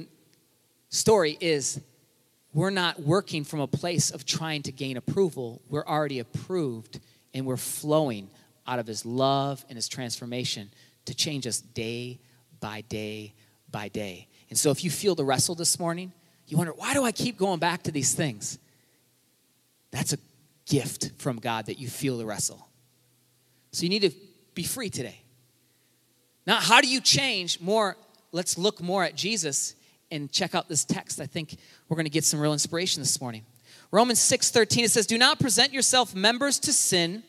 [0.88, 1.80] story is
[2.52, 5.62] we're not working from a place of trying to gain approval.
[5.68, 6.98] We're already approved
[7.32, 8.28] and we're flowing
[8.66, 10.70] out of his love and his transformation
[11.06, 12.18] to change us day
[12.60, 13.34] by day
[13.70, 14.28] by day.
[14.50, 16.12] And so if you feel the wrestle this morning,
[16.46, 18.58] you wonder, why do I keep going back to these things?
[19.90, 20.18] That's a
[20.66, 22.68] gift from God that you feel the wrestle.
[23.72, 24.10] So you need to
[24.54, 25.20] be free today.
[26.46, 27.96] Now, how do you change more?
[28.32, 29.74] Let's look more at Jesus
[30.10, 31.20] and check out this text.
[31.20, 31.56] I think
[31.88, 33.44] we're going to get some real inspiration this morning.
[33.90, 37.22] Romans 6:13 it says, "Do not present yourself members to sin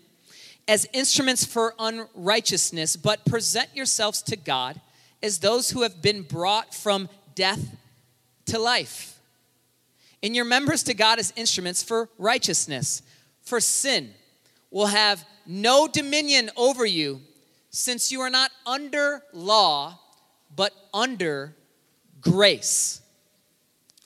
[0.68, 4.80] as instruments for unrighteousness, but present yourselves to God
[5.22, 7.76] as those who have been brought from death
[8.48, 9.20] to life.
[10.24, 13.04] And your members to God as instruments for righteousness.
[13.44, 14.14] For sin
[14.72, 17.22] will have no dominion over you,
[17.70, 20.00] since you are not under law,
[20.56, 21.56] but under
[22.22, 23.02] grace.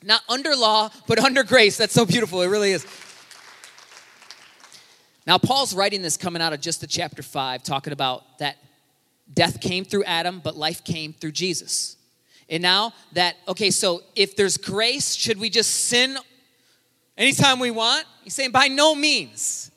[0.03, 1.77] Not under law, but under grace.
[1.77, 2.41] That's so beautiful.
[2.41, 2.85] It really is.
[5.29, 8.57] Now, Paul's writing this coming out of just the chapter 5, talking about that
[9.31, 11.97] death came through Adam, but life came through Jesus.
[12.49, 16.17] And now that, okay, so if there's grace, should we just sin
[17.15, 18.07] anytime we want?
[18.23, 19.69] He's saying, by no means.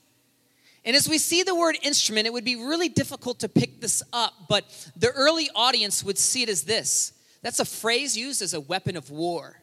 [0.87, 4.03] And as we see the word instrument, it would be really difficult to pick this
[4.11, 4.65] up, but
[4.97, 7.12] the early audience would see it as this
[7.43, 9.62] that's a phrase used as a weapon of war.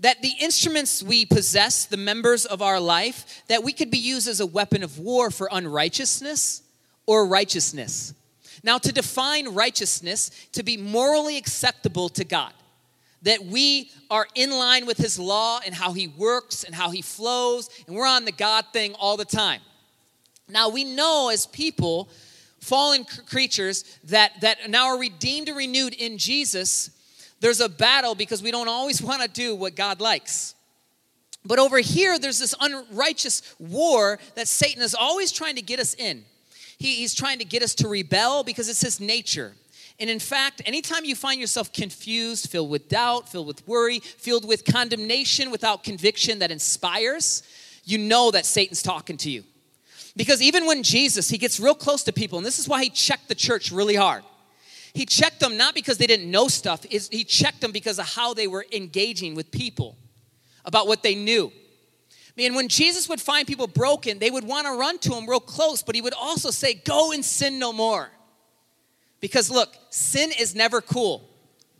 [0.00, 4.28] That the instruments we possess, the members of our life, that we could be used
[4.28, 6.62] as a weapon of war for unrighteousness
[7.06, 8.12] or righteousness.
[8.62, 12.52] Now, to define righteousness, to be morally acceptable to God,
[13.22, 17.02] that we are in line with His law and how He works and how He
[17.02, 19.60] flows, and we're on the God thing all the time.
[20.48, 22.08] Now, we know as people,
[22.60, 26.90] fallen creatures, that, that now are redeemed and renewed in Jesus,
[27.40, 30.54] there's a battle because we don't always want to do what God likes.
[31.44, 35.94] But over here, there's this unrighteous war that Satan is always trying to get us
[35.94, 36.24] in.
[36.78, 39.54] He, he's trying to get us to rebel because it's his nature.
[39.98, 44.46] And in fact, anytime you find yourself confused, filled with doubt, filled with worry, filled
[44.46, 47.42] with condemnation without conviction that inspires,
[47.84, 49.44] you know that Satan's talking to you.
[50.16, 52.90] Because even when Jesus, he gets real close to people, and this is why he
[52.90, 54.22] checked the church really hard.
[54.96, 58.32] He checked them not because they didn't know stuff, he checked them because of how
[58.32, 59.98] they were engaging with people,
[60.64, 61.52] about what they knew.
[62.38, 65.38] And when Jesus would find people broken, they would want to run to him real
[65.38, 68.08] close, but he would also say, Go and sin no more.
[69.20, 71.28] Because look, sin is never cool.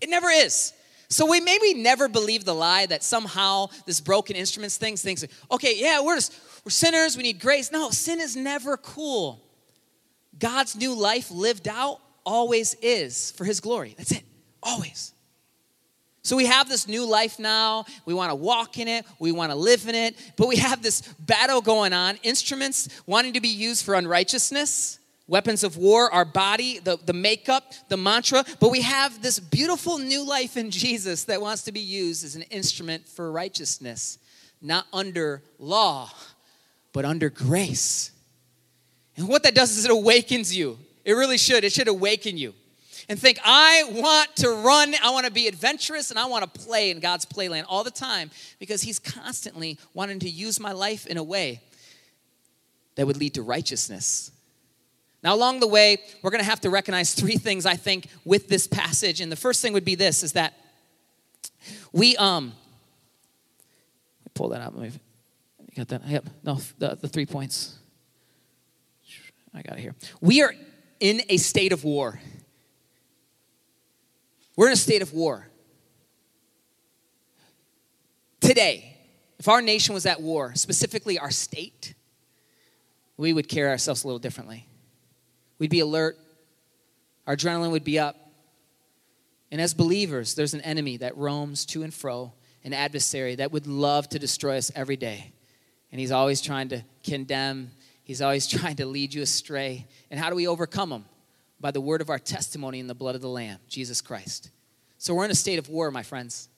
[0.03, 0.75] It never is.
[1.09, 5.75] So we maybe never believe the lie that somehow this broken instruments thing thinks, okay,
[5.79, 7.73] yeah, we're just we're sinners, we need grace.
[7.73, 9.43] No, sin is never cool.
[10.39, 13.95] God's new life lived out always is for his glory.
[13.97, 14.25] That's it.
[14.63, 15.15] Always.
[16.23, 17.85] So we have this new life now.
[18.05, 19.07] We want to walk in it.
[19.21, 20.17] We want to live in it.
[20.37, 25.63] But we have this battle going on instruments wanting to be used for unrighteousness, weapons
[25.63, 28.45] of war, our body, the, the makeup, the mantra.
[28.59, 32.35] But we have this beautiful new life in Jesus that wants to be used as
[32.35, 34.19] an instrument for righteousness,
[34.61, 36.11] not under law,
[36.93, 38.11] but under grace.
[39.17, 40.77] And what that does is it awakens you.
[41.07, 41.63] It really should.
[41.63, 42.53] It should awaken you
[43.09, 46.61] and think, I want to run, I want to be adventurous, and I want to
[46.61, 51.07] play in God's playland all the time because He's constantly wanting to use my life
[51.07, 51.61] in a way
[52.97, 54.33] that would lead to righteousness.
[55.23, 58.49] Now, along the way, we're going to have to recognize three things, I think, with
[58.49, 59.21] this passage.
[59.21, 60.55] And the first thing would be this is that
[61.93, 62.53] we, um,
[64.35, 64.75] pull that out.
[64.77, 64.91] You
[65.77, 66.07] got that?
[66.07, 66.27] Yep.
[66.43, 67.79] No, the, the three points.
[69.55, 69.95] I got it here.
[70.21, 70.53] We are
[71.01, 72.21] in a state of war.
[74.57, 75.49] We're in a state of war.
[78.41, 78.97] Today,
[79.39, 81.95] if our nation was at war, specifically our state,
[83.17, 84.67] we would carry ourselves a little differently.
[85.59, 86.19] We'd be alert,
[87.27, 88.17] our adrenaline would be up.
[89.51, 92.33] And as believers, there's an enemy that roams to and fro,
[92.65, 95.33] an adversary that would love to destroy us every day.
[95.93, 97.71] And he's always trying to condemn,
[98.07, 99.87] He's always trying to lead you astray.
[100.11, 101.05] And how do we overcome him?
[101.61, 104.51] By the word of our testimony in the blood of the Lamb, Jesus Christ.
[104.99, 106.49] So we're in a state of war, my friends.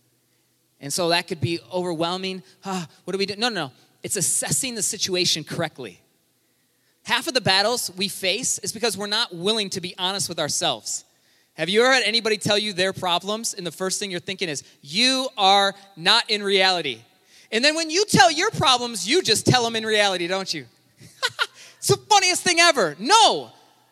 [0.80, 2.42] And so that could be overwhelming.
[2.64, 3.34] Ah, what do we do?
[3.36, 3.72] No, no, no.
[4.02, 6.00] It's assessing the situation correctly.
[7.04, 10.38] Half of the battles we face is because we're not willing to be honest with
[10.38, 11.04] ourselves.
[11.54, 14.48] Have you ever had anybody tell you their problems, and the first thing you're thinking
[14.48, 17.00] is, you are not in reality?
[17.50, 20.66] And then when you tell your problems, you just tell them in reality, don't you?
[21.78, 22.96] it's the funniest thing ever.
[22.98, 23.50] No,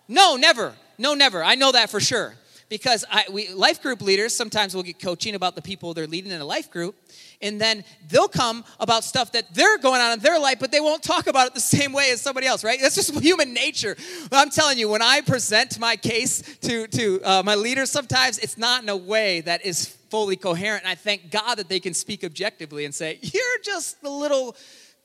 [0.09, 0.75] no, never.
[0.99, 1.43] No, never.
[1.43, 2.35] I know that for sure
[2.69, 6.33] because I, we, life group leaders sometimes will get coaching about the people they're leading
[6.33, 6.97] in a life group
[7.41, 10.81] and then they'll come about stuff that they're going on in their life but they
[10.81, 13.97] won't talk about it the same way as somebody else right that's just human nature
[14.33, 18.59] i'm telling you when i present my case to, to uh, my leaders sometimes it's
[18.59, 21.95] not in a way that is fully coherent and i thank god that they can
[21.95, 24.57] speak objectively and say you're just a little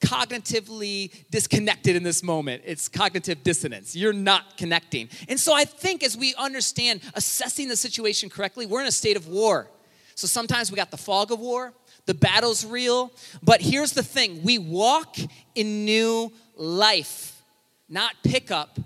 [0.01, 2.63] cognitively disconnected in this moment.
[2.65, 3.95] It's cognitive dissonance.
[3.95, 5.09] You're not connecting.
[5.29, 9.15] And so I think as we understand assessing the situation correctly, we're in a state
[9.15, 9.69] of war.
[10.15, 11.73] So sometimes we got the fog of war,
[12.05, 13.11] the battle's real.
[13.41, 15.15] But here's the thing we walk
[15.55, 17.41] in new life,
[17.87, 18.79] not pick up,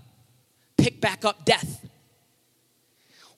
[0.78, 1.82] pick back up death.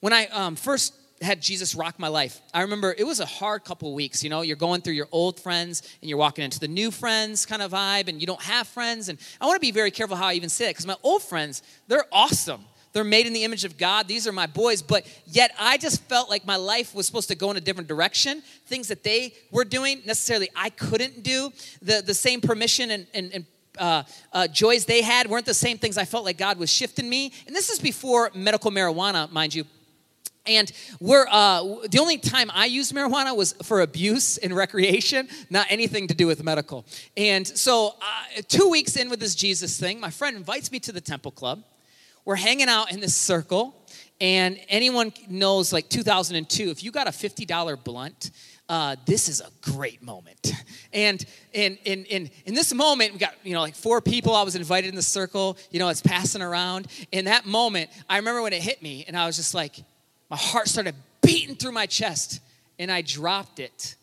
[0.00, 2.40] When I um, first had Jesus rock my life.
[2.54, 4.22] I remember it was a hard couple weeks.
[4.22, 7.46] You know, you're going through your old friends and you're walking into the new friends
[7.46, 9.08] kind of vibe, and you don't have friends.
[9.08, 11.22] And I want to be very careful how I even say it because my old
[11.22, 12.64] friends, they're awesome.
[12.92, 14.08] They're made in the image of God.
[14.08, 14.82] These are my boys.
[14.82, 17.88] But yet I just felt like my life was supposed to go in a different
[17.88, 18.42] direction.
[18.66, 21.52] Things that they were doing, necessarily I couldn't do.
[21.82, 23.46] The, the same permission and, and, and
[23.78, 24.02] uh,
[24.32, 27.32] uh, joys they had weren't the same things I felt like God was shifting me.
[27.46, 29.64] And this is before medical marijuana, mind you.
[30.48, 35.66] And we're uh, the only time I used marijuana was for abuse and recreation, not
[35.68, 36.86] anything to do with medical.
[37.16, 40.92] And so, uh, two weeks in with this Jesus thing, my friend invites me to
[40.92, 41.62] the Temple Club.
[42.24, 43.74] We're hanging out in this circle,
[44.20, 48.30] and anyone knows like 2002, if you got a $50 blunt,
[48.68, 50.52] uh, this is a great moment.
[50.92, 54.34] And in, in, in, in this moment, we got, you know, like four people.
[54.34, 56.86] I was invited in the circle, you know, it's passing around.
[57.12, 59.76] In that moment, I remember when it hit me, and I was just like,
[60.30, 62.40] my heart started beating through my chest
[62.78, 63.96] and I dropped it.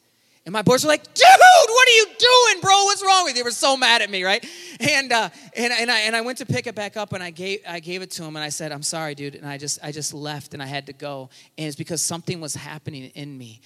[0.46, 2.84] And my boys were like, dude, what are you doing, bro?
[2.86, 3.42] What's wrong with you?
[3.42, 4.46] They were so mad at me, right?
[4.80, 7.32] And, uh, and, and, I, and I went to pick it back up and I
[7.32, 9.34] gave, I gave it to him and I said, I'm sorry, dude.
[9.34, 11.30] And I just, I just left and I had to go.
[11.58, 13.62] And it's because something was happening in me.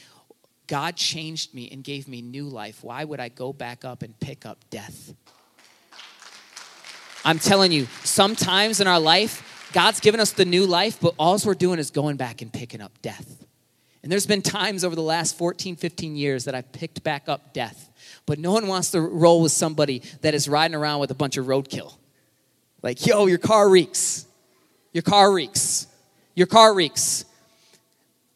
[0.67, 2.81] God changed me and gave me new life.
[2.83, 5.13] Why would I go back up and pick up death?
[7.25, 11.39] I'm telling you, sometimes in our life, God's given us the new life, but all
[11.45, 13.45] we're doing is going back and picking up death.
[14.01, 17.53] And there's been times over the last 14, 15 years that I've picked back up
[17.53, 17.89] death.
[18.25, 21.37] But no one wants to roll with somebody that is riding around with a bunch
[21.37, 21.93] of roadkill.
[22.81, 24.25] Like, yo, your car reeks.
[24.93, 25.87] Your car reeks.
[26.33, 27.25] Your car reeks.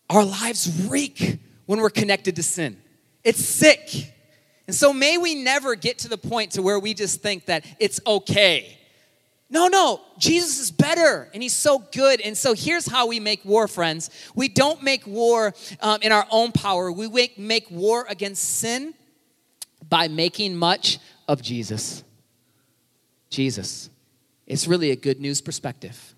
[0.09, 2.77] Our lives reek when we're connected to sin.
[3.23, 4.13] It's sick.
[4.67, 7.65] And so may we never get to the point to where we just think that
[7.79, 8.77] it's okay
[9.53, 12.19] no, no, Jesus is better and he's so good.
[12.21, 14.09] And so here's how we make war, friends.
[14.33, 18.95] We don't make war um, in our own power, we make, make war against sin
[19.87, 22.03] by making much of Jesus.
[23.29, 23.91] Jesus.
[24.47, 26.15] It's really a good news perspective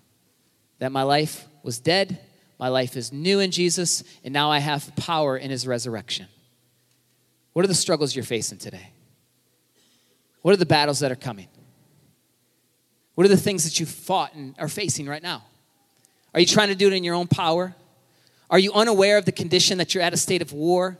[0.78, 2.18] that my life was dead,
[2.58, 6.26] my life is new in Jesus, and now I have power in his resurrection.
[7.52, 8.92] What are the struggles you're facing today?
[10.40, 11.48] What are the battles that are coming?
[13.16, 15.42] What are the things that you fought and are facing right now?
[16.34, 17.74] Are you trying to do it in your own power?
[18.50, 20.98] Are you unaware of the condition that you're at a state of war?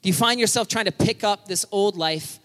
[0.00, 2.40] Do you find yourself trying to pick up this old life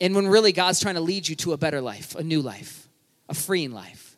[0.00, 2.88] and when really God's trying to lead you to a better life, a new life,
[3.28, 4.16] a freeing life?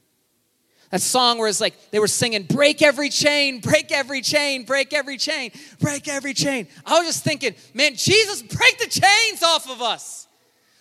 [0.90, 4.92] That song where it's like they were singing, break every chain, break every chain, break
[4.92, 6.68] every chain, break every chain.
[6.84, 10.28] I was just thinking, man, Jesus, break the chains off of us.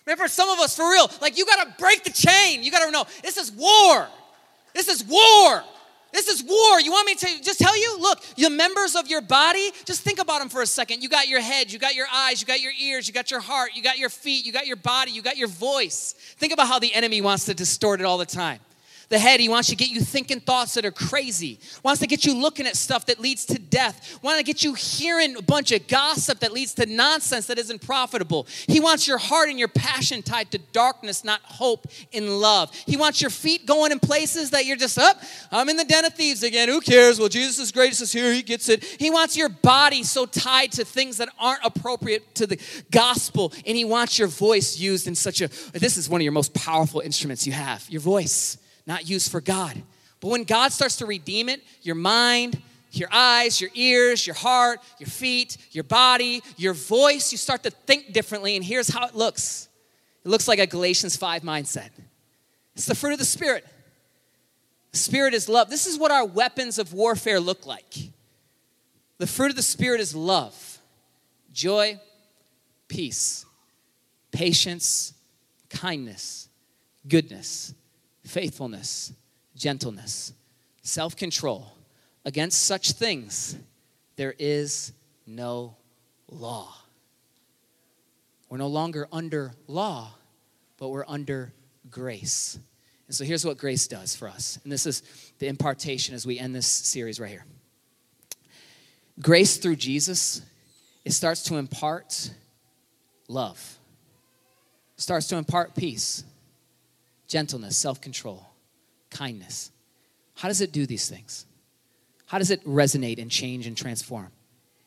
[0.06, 2.64] Remember, some of us, for real, like you gotta break the chain.
[2.64, 4.08] You gotta know this is war.
[4.74, 5.64] This is war.
[6.12, 6.82] This is war.
[6.82, 7.98] You want me to just tell you?
[8.00, 11.02] Look, the members of your body, just think about them for a second.
[11.02, 13.40] You got your head, you got your eyes, you got your ears, you got your
[13.40, 16.14] heart, you got your feet, you got your body, you got your voice.
[16.38, 18.60] Think about how the enemy wants to distort it all the time.
[19.12, 19.40] The head.
[19.40, 21.60] He wants to get you thinking thoughts that are crazy.
[21.84, 24.20] Wants to get you looking at stuff that leads to death.
[24.24, 27.82] Wants to get you hearing a bunch of gossip that leads to nonsense that isn't
[27.82, 28.48] profitable.
[28.68, 32.74] He wants your heart and your passion tied to darkness, not hope in love.
[32.88, 35.22] He wants your feet going in places that you're just up.
[35.52, 36.70] Oh, I'm in the den of thieves again.
[36.70, 37.20] Who cares?
[37.20, 38.34] Well, Jesus' is greatest is here.
[38.34, 38.84] He gets it.
[38.84, 42.58] He wants your body so tied to things that aren't appropriate to the
[42.92, 45.50] gospel, and he wants your voice used in such a.
[45.74, 47.86] This is one of your most powerful instruments you have.
[47.90, 49.82] Your voice not used for God.
[50.20, 52.62] But when God starts to redeem it, your mind,
[52.92, 57.72] your eyes, your ears, your heart, your feet, your body, your voice, you start to
[57.72, 58.56] think differently.
[58.56, 59.68] And here's how it looks
[60.24, 61.90] it looks like a Galatians 5 mindset.
[62.76, 63.66] It's the fruit of the Spirit.
[64.92, 65.70] The Spirit is love.
[65.70, 67.96] This is what our weapons of warfare look like.
[69.18, 70.80] The fruit of the Spirit is love,
[71.52, 72.00] joy,
[72.88, 73.46] peace,
[74.32, 75.14] patience,
[75.70, 76.50] kindness,
[77.08, 77.74] goodness
[78.32, 79.14] faithfulness,
[79.56, 80.34] gentleness,
[80.82, 81.74] self control.
[82.24, 83.58] Against such things,
[84.16, 84.94] there is
[85.26, 85.76] no
[86.30, 86.74] law.
[88.50, 90.12] We're no longer under law,
[90.78, 91.54] but we're under
[91.90, 92.60] grace.
[93.08, 94.60] And so here's what grace does for us.
[94.64, 95.04] And this is
[95.40, 97.46] the impartation as we end this series right here.
[99.20, 100.42] Grace through Jesus,
[101.04, 102.32] it starts to impart
[103.28, 103.78] love,
[104.96, 106.24] starts to impart peace,
[107.32, 108.46] gentleness, self control,
[109.10, 109.72] kindness.
[110.36, 111.46] How does it do these things?
[112.26, 114.28] How does it resonate and change and transform?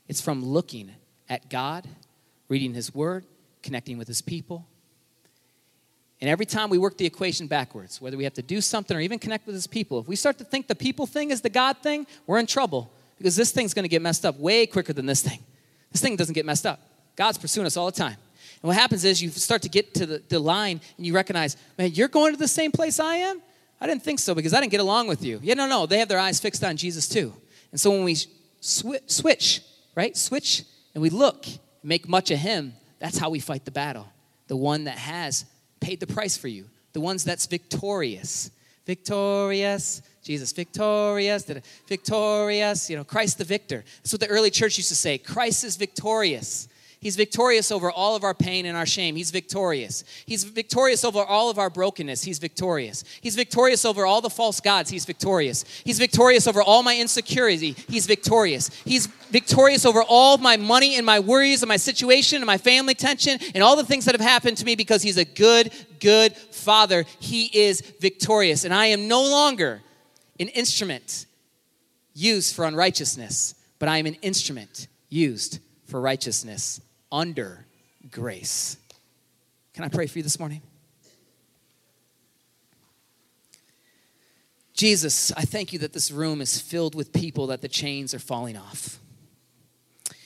[0.08, 0.90] It's from looking
[1.28, 1.88] at God,
[2.48, 3.24] reading His Word,
[3.62, 4.66] connecting with His people.
[6.20, 9.00] And every time we work the equation backwards, whether we have to do something or
[9.00, 11.48] even connect with His people, if we start to think the people thing is the
[11.48, 14.92] God thing, we're in trouble because this thing's going to get messed up way quicker
[14.92, 15.38] than this thing.
[15.92, 16.80] This thing doesn't get messed up.
[17.16, 18.16] God's pursuing us all the time.
[18.64, 21.58] And what happens is you start to get to the, the line and you recognize,
[21.76, 23.42] man, you're going to the same place I am?
[23.78, 25.38] I didn't think so because I didn't get along with you.
[25.42, 25.84] Yeah, no, no.
[25.84, 27.34] They have their eyes fixed on Jesus too.
[27.72, 29.60] And so when we sw- switch,
[29.94, 30.16] right?
[30.16, 30.62] Switch
[30.94, 31.44] and we look,
[31.82, 34.08] make much of him, that's how we fight the battle.
[34.46, 35.44] The one that has
[35.80, 38.50] paid the price for you, the ones that's victorious.
[38.86, 41.44] Victorious, Jesus, victorious,
[41.86, 43.84] victorious, you know, Christ the victor.
[43.98, 46.68] That's what the early church used to say Christ is victorious.
[47.04, 49.14] He's victorious over all of our pain and our shame.
[49.14, 50.04] He's victorious.
[50.24, 52.24] He's victorious over all of our brokenness.
[52.24, 53.04] He's victorious.
[53.20, 54.88] He's victorious over all the false gods.
[54.88, 55.66] He's victorious.
[55.84, 57.72] He's victorious over all my insecurity.
[57.72, 58.70] He's victorious.
[58.86, 62.94] He's victorious over all my money and my worries and my situation and my family
[62.94, 66.34] tension and all the things that have happened to me because He's a good, good
[66.34, 67.04] Father.
[67.20, 68.64] He is victorious.
[68.64, 69.82] And I am no longer
[70.40, 71.26] an instrument
[72.14, 76.80] used for unrighteousness, but I am an instrument used for righteousness
[77.14, 77.64] under
[78.10, 78.76] grace.
[79.72, 80.60] Can I pray for you this morning?
[84.74, 88.18] Jesus, I thank you that this room is filled with people that the chains are
[88.18, 88.98] falling off.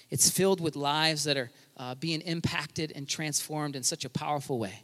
[0.09, 4.59] It's filled with lives that are uh, being impacted and transformed in such a powerful
[4.59, 4.81] way.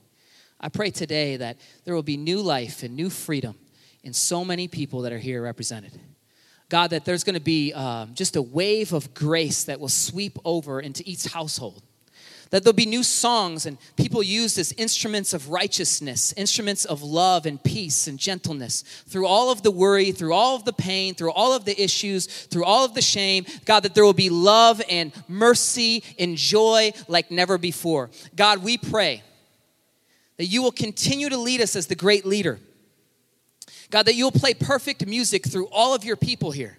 [0.61, 3.55] I pray today that there will be new life and new freedom
[4.03, 5.99] in so many people that are here represented.
[6.69, 10.39] God, that there's going to be um, just a wave of grace that will sweep
[10.45, 11.83] over into each household
[12.55, 17.47] that there'll be new songs and people used as instruments of righteousness, instruments of love
[17.47, 21.33] and peace and gentleness through all of the worry, through all of the pain, through
[21.33, 23.45] all of the issues, through all of the shame.
[23.65, 28.09] God, that there will be love and mercy and joy like never before.
[28.37, 29.25] God, we pray
[30.37, 32.61] that you will continue to lead us as the great leader.
[33.91, 36.79] God, that you'll play perfect music through all of your people here.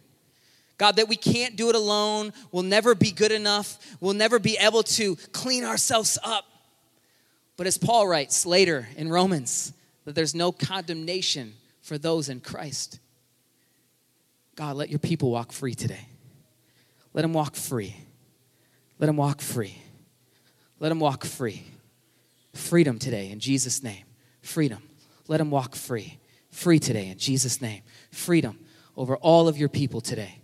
[0.78, 2.34] God, that we can't do it alone.
[2.52, 3.78] We'll never be good enough.
[4.02, 6.46] We'll never be able to clean ourselves up.
[7.58, 9.72] But as Paul writes later in Romans,
[10.04, 13.00] that there's no condemnation for those in Christ.
[14.56, 16.08] God, let your people walk free today.
[17.14, 17.96] Let them walk free.
[19.00, 19.78] Let them walk free.
[20.80, 21.64] Let them walk free.
[22.54, 24.04] Freedom today in Jesus' name.
[24.42, 24.82] Freedom.
[25.28, 26.20] Let them walk free.
[26.52, 27.82] Free today in Jesus' name.
[28.12, 28.60] Freedom
[28.96, 30.40] over all of your people today.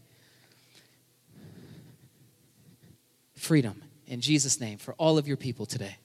[3.41, 5.97] Freedom in Jesus' name for all of your people today.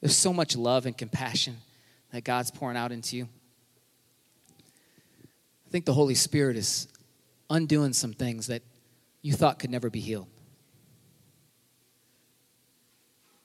[0.00, 1.56] There's so much love and compassion
[2.12, 3.28] that God's pouring out into you.
[5.66, 6.88] I think the Holy Spirit is
[7.48, 8.62] undoing some things that
[9.22, 10.26] you thought could never be healed.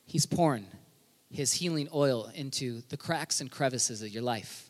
[0.05, 0.67] He's pouring
[1.31, 4.64] his healing oil into the cracks and crevices of your life.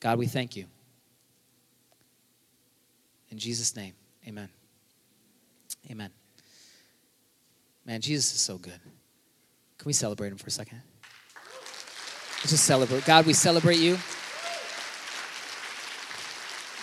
[0.00, 0.66] God, we thank you.
[3.30, 3.94] In Jesus' name,
[4.26, 4.48] amen.
[5.90, 6.10] Amen.
[7.84, 8.80] Man, Jesus is so good.
[9.78, 10.80] Can we celebrate him for a second?
[12.38, 13.04] Let's just celebrate.
[13.04, 13.96] God, we celebrate you.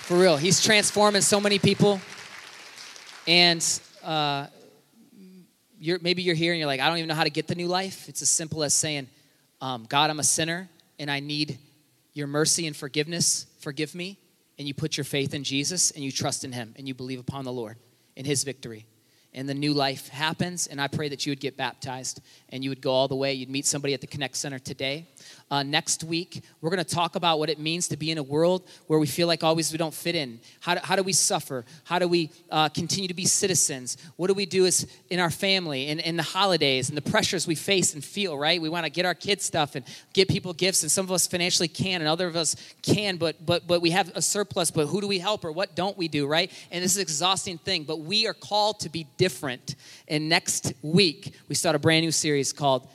[0.03, 2.01] For real, he's transforming so many people.
[3.27, 3.65] And
[4.03, 4.47] uh,
[5.79, 7.55] you're, maybe you're here and you're like, I don't even know how to get the
[7.55, 8.09] new life.
[8.09, 9.07] It's as simple as saying,
[9.61, 11.57] um, God, I'm a sinner and I need
[12.13, 13.47] your mercy and forgiveness.
[13.59, 14.19] Forgive me.
[14.59, 17.19] And you put your faith in Jesus and you trust in him and you believe
[17.19, 17.77] upon the Lord
[18.15, 18.85] in his victory
[19.33, 20.67] and the new life happens.
[20.67, 23.33] And I pray that you would get baptized and you would go all the way.
[23.33, 25.07] You'd meet somebody at the Connect Center today.
[25.51, 28.23] Uh, next week, we're going to talk about what it means to be in a
[28.23, 30.39] world where we feel like always we don't fit in.
[30.61, 31.65] How do, how do we suffer?
[31.83, 33.97] How do we uh, continue to be citizens?
[34.15, 37.45] What do we do as in our family and in the holidays and the pressures
[37.45, 38.61] we face and feel, right?
[38.61, 41.27] We want to get our kids stuff and get people gifts, and some of us
[41.27, 44.87] financially can, and other of us can, but, but, but we have a surplus, but
[44.87, 46.51] who do we help or what don't we do, right?
[46.71, 49.75] And this is an exhausting thing, but we are called to be different.
[50.07, 52.87] And next week, we start a brand new series called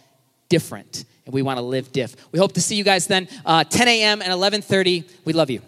[0.48, 2.16] Different and we want to live diff.
[2.32, 4.22] We hope to see you guys then, uh, 10 a.m.
[4.22, 5.04] and 11:30.
[5.26, 5.60] We love you.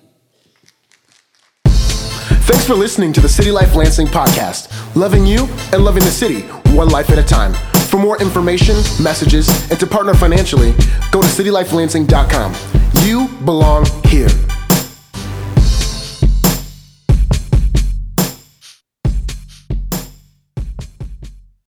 [1.66, 6.41] Thanks for listening to the City Life Lansing podcast, loving you and loving the city,
[6.74, 7.53] one life at a time.
[7.91, 10.72] For more information, messages, and to partner financially,
[11.12, 12.55] go to citylifelansing.com.
[13.05, 14.28] You belong here.